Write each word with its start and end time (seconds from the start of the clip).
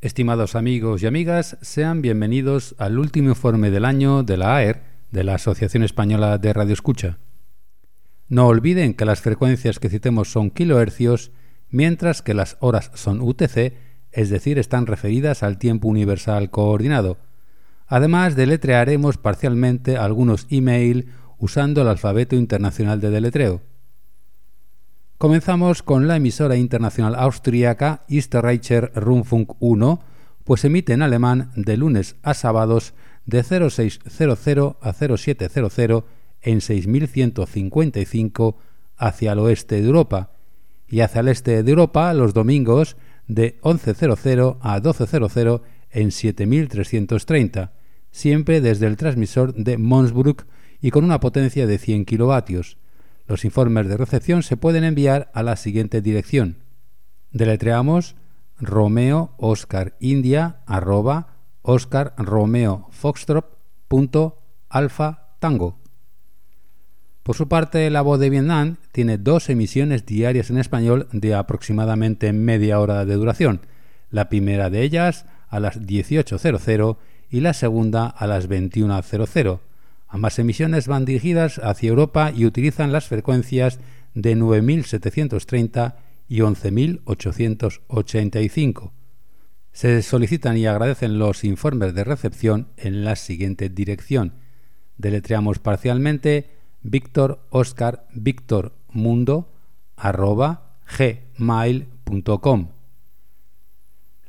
Estimados 0.00 0.54
amigos 0.54 1.02
y 1.02 1.06
amigas, 1.06 1.58
sean 1.60 2.02
bienvenidos 2.02 2.76
al 2.78 3.00
último 3.00 3.30
informe 3.30 3.72
del 3.72 3.84
año 3.84 4.22
de 4.22 4.36
la 4.36 4.54
AER, 4.54 4.80
de 5.10 5.24
la 5.24 5.34
Asociación 5.34 5.82
Española 5.82 6.38
de 6.38 6.52
Radio 6.52 6.72
Escucha. 6.72 7.18
No 8.28 8.46
olviden 8.46 8.94
que 8.94 9.04
las 9.04 9.20
frecuencias 9.20 9.80
que 9.80 9.88
citemos 9.88 10.30
son 10.30 10.50
kilohercios, 10.50 11.32
mientras 11.68 12.22
que 12.22 12.32
las 12.32 12.58
horas 12.60 12.92
son 12.94 13.20
UTC, 13.20 13.74
es 14.12 14.30
decir, 14.30 14.60
están 14.60 14.86
referidas 14.86 15.42
al 15.42 15.58
tiempo 15.58 15.88
universal 15.88 16.48
coordinado. 16.48 17.18
Además, 17.88 18.36
deletrearemos 18.36 19.16
parcialmente 19.16 19.96
algunos 19.96 20.46
email 20.48 21.08
usando 21.38 21.82
el 21.82 21.88
alfabeto 21.88 22.36
internacional 22.36 23.00
de 23.00 23.10
deletreo. 23.10 23.62
Comenzamos 25.18 25.82
con 25.82 26.06
la 26.06 26.14
emisora 26.14 26.54
internacional 26.54 27.16
austríaca 27.16 28.04
Österreicher 28.08 28.92
Rundfunk 28.94 29.54
1, 29.58 30.00
pues 30.44 30.64
emite 30.64 30.92
en 30.92 31.02
alemán 31.02 31.50
de 31.56 31.76
lunes 31.76 32.14
a 32.22 32.34
sábados 32.34 32.94
de 33.26 33.42
0600 33.42 34.76
a 34.80 34.92
0700 34.92 36.04
en 36.40 36.60
6155 36.60 38.58
hacia 38.96 39.32
el 39.32 39.40
oeste 39.40 39.80
de 39.80 39.88
Europa 39.88 40.30
y 40.86 41.00
hacia 41.00 41.22
el 41.22 41.26
este 41.26 41.64
de 41.64 41.68
Europa 41.68 42.14
los 42.14 42.32
domingos 42.32 42.96
de 43.26 43.58
1100 43.64 44.58
a 44.60 44.78
1200 44.78 45.60
en 45.90 46.12
7330, 46.12 47.72
siempre 48.12 48.60
desde 48.60 48.86
el 48.86 48.96
transmisor 48.96 49.52
de 49.52 49.78
Monsbruck 49.78 50.46
y 50.80 50.92
con 50.92 51.02
una 51.02 51.18
potencia 51.18 51.66
de 51.66 51.78
100 51.78 52.04
kilovatios 52.04 52.78
los 53.28 53.44
informes 53.44 53.86
de 53.88 53.96
recepción 53.96 54.42
se 54.42 54.56
pueden 54.56 54.82
enviar 54.84 55.30
a 55.34 55.42
la 55.42 55.56
siguiente 55.56 56.00
dirección. 56.00 56.56
Deletreamos 57.30 58.16
Romeo 58.58 59.36
India 60.00 60.60
arroba 60.66 61.36
tango. 65.38 65.78
Por 67.22 67.36
su 67.36 67.46
parte, 67.46 67.90
La 67.90 68.00
Voz 68.00 68.18
de 68.18 68.30
Vietnam 68.30 68.76
tiene 68.90 69.18
dos 69.18 69.50
emisiones 69.50 70.06
diarias 70.06 70.48
en 70.48 70.56
español 70.56 71.08
de 71.12 71.34
aproximadamente 71.34 72.32
media 72.32 72.80
hora 72.80 73.04
de 73.04 73.14
duración. 73.14 73.60
La 74.10 74.30
primera 74.30 74.70
de 74.70 74.82
ellas 74.82 75.26
a 75.48 75.60
las 75.60 75.82
18.00 75.82 76.96
y 77.28 77.40
la 77.40 77.52
segunda 77.52 78.06
a 78.06 78.26
las 78.26 78.48
21.00 78.48 79.60
Ambas 80.08 80.38
emisiones 80.38 80.88
van 80.88 81.04
dirigidas 81.04 81.60
hacia 81.62 81.90
Europa 81.90 82.32
y 82.34 82.46
utilizan 82.46 82.92
las 82.92 83.08
frecuencias 83.08 83.78
de 84.14 84.34
9.730 84.36 85.96
y 86.28 86.38
11.885. 86.40 88.92
Se 89.72 90.02
solicitan 90.02 90.56
y 90.56 90.66
agradecen 90.66 91.18
los 91.18 91.44
informes 91.44 91.92
de 91.94 92.04
recepción 92.04 92.68
en 92.76 93.04
la 93.04 93.16
siguiente 93.16 93.68
dirección. 93.68 94.34
Deletreamos 94.96 95.58
parcialmente 95.58 96.48
Víctor 96.82 97.44
Oscar 97.50 98.06
Víctor 98.14 98.72
Mundo 98.90 99.52
gmail.com. 101.36 102.68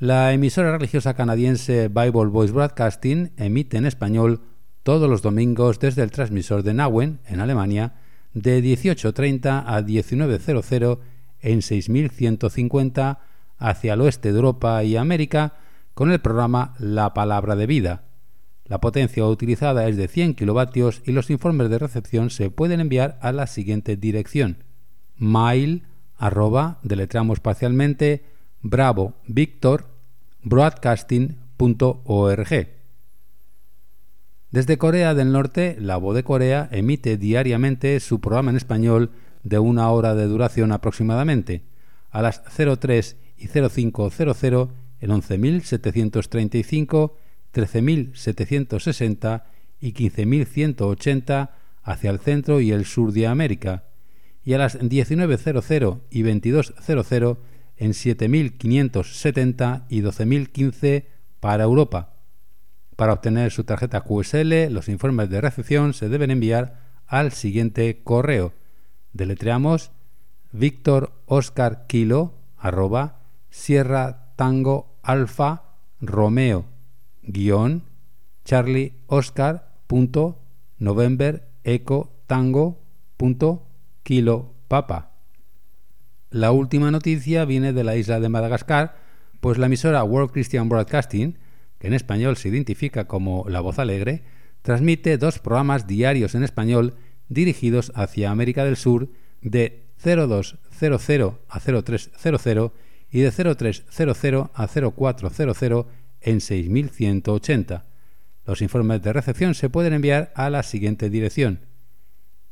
La 0.00 0.32
emisora 0.32 0.72
religiosa 0.72 1.14
canadiense 1.14 1.88
Bible 1.88 2.26
Voice 2.26 2.52
Broadcasting 2.52 3.32
emite 3.36 3.78
en 3.78 3.86
español 3.86 4.42
todos 4.88 5.10
los 5.10 5.20
domingos 5.20 5.78
desde 5.78 6.02
el 6.02 6.10
transmisor 6.10 6.62
de 6.62 6.72
Nauen, 6.72 7.18
en 7.26 7.40
Alemania, 7.40 7.92
de 8.32 8.62
18.30 8.64 9.64
a 9.66 9.82
19.00 9.82 10.98
en 11.42 11.60
6150 11.60 13.20
hacia 13.58 13.92
el 13.92 14.00
oeste 14.00 14.32
de 14.32 14.36
Europa 14.36 14.82
y 14.84 14.96
América 14.96 15.56
con 15.92 16.10
el 16.10 16.20
programa 16.20 16.74
La 16.78 17.12
Palabra 17.12 17.54
de 17.54 17.66
Vida. 17.66 18.04
La 18.64 18.80
potencia 18.80 19.26
utilizada 19.26 19.86
es 19.88 19.98
de 19.98 20.08
100 20.08 20.36
kilovatios 20.36 21.02
y 21.04 21.12
los 21.12 21.28
informes 21.28 21.68
de 21.68 21.80
recepción 21.80 22.30
se 22.30 22.48
pueden 22.48 22.80
enviar 22.80 23.18
a 23.20 23.30
la 23.32 23.46
siguiente 23.46 23.98
dirección: 23.98 24.64
mail 25.18 25.82
arroba 26.16 26.80
parcialmente 27.42 28.24
bravo 28.62 29.12
victor 29.26 29.84
desde 34.50 34.78
Corea 34.78 35.14
del 35.14 35.30
Norte, 35.30 35.76
La 35.78 35.98
Voz 35.98 36.14
de 36.14 36.24
Corea 36.24 36.70
emite 36.72 37.18
diariamente 37.18 38.00
su 38.00 38.20
programa 38.20 38.50
en 38.50 38.56
español 38.56 39.10
de 39.42 39.58
una 39.58 39.90
hora 39.90 40.14
de 40.14 40.26
duración 40.26 40.72
aproximadamente, 40.72 41.64
a 42.10 42.22
las 42.22 42.42
03 42.44 43.16
y 43.36 43.48
0500 43.48 44.70
en 45.00 45.10
11.735, 45.10 47.12
13.760 47.54 49.42
y 49.80 49.92
15.180 49.92 51.50
hacia 51.82 52.10
el 52.10 52.18
centro 52.18 52.60
y 52.60 52.72
el 52.72 52.86
sur 52.86 53.12
de 53.12 53.26
América, 53.26 53.84
y 54.44 54.54
a 54.54 54.58
las 54.58 54.78
19.00 54.78 56.00
y 56.10 56.22
22.00 56.22 57.36
en 57.76 57.90
7.570 57.92 59.84
y 59.90 60.00
12.015 60.00 61.04
para 61.40 61.64
Europa. 61.64 62.17
Para 62.98 63.12
obtener 63.12 63.52
su 63.52 63.62
tarjeta 63.62 64.00
QSL, 64.00 64.72
los 64.72 64.88
informes 64.88 65.30
de 65.30 65.40
recepción 65.40 65.94
se 65.94 66.08
deben 66.08 66.32
enviar 66.32 66.80
al 67.06 67.30
siguiente 67.30 68.02
correo. 68.02 68.54
Deletreamos 69.12 69.92
Víctor 70.50 71.12
Oscar 71.26 71.86
Kilo 71.86 72.34
arroba 72.56 73.20
Sierra 73.50 74.32
Tango 74.34 74.98
Alfa 75.04 75.76
Romeo 76.00 76.64
guion 77.22 77.84
Charlie 78.44 78.94
Oscar 79.06 79.76
punto 79.86 80.42
November 80.78 81.46
Eco 81.62 82.12
Tango 82.26 82.82
punto 83.16 83.68
Kilo 84.02 84.54
Papa. 84.66 85.12
La 86.30 86.50
última 86.50 86.90
noticia 86.90 87.44
viene 87.44 87.72
de 87.72 87.84
la 87.84 87.94
isla 87.94 88.18
de 88.18 88.28
Madagascar, 88.28 88.96
pues 89.38 89.56
la 89.56 89.66
emisora 89.66 90.02
World 90.02 90.32
Christian 90.32 90.68
Broadcasting 90.68 91.38
que 91.78 91.86
en 91.86 91.94
español 91.94 92.36
se 92.36 92.48
identifica 92.48 93.06
como 93.06 93.44
La 93.48 93.60
Voz 93.60 93.78
Alegre, 93.78 94.22
transmite 94.62 95.18
dos 95.18 95.38
programas 95.38 95.86
diarios 95.86 96.34
en 96.34 96.42
español 96.42 96.94
dirigidos 97.28 97.92
hacia 97.94 98.30
América 98.30 98.64
del 98.64 98.76
Sur 98.76 99.10
de 99.40 99.84
0200 100.02 101.34
a 101.48 101.60
0300 101.60 102.72
y 103.10 103.20
de 103.20 103.30
0300 103.30 104.50
a 104.54 104.68
0400 104.68 105.86
en 106.20 106.40
6180. 106.40 107.86
Los 108.44 108.62
informes 108.62 109.02
de 109.02 109.12
recepción 109.12 109.54
se 109.54 109.70
pueden 109.70 109.92
enviar 109.92 110.32
a 110.34 110.50
la 110.50 110.62
siguiente 110.62 111.10
dirección: 111.10 111.66